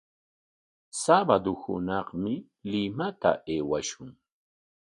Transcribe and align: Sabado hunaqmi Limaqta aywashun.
Sabado 1.01 1.51
hunaqmi 1.61 2.33
Limaqta 2.71 3.31
aywashun. 3.51 4.09